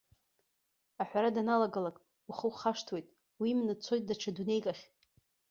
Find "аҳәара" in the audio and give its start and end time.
1.01-1.35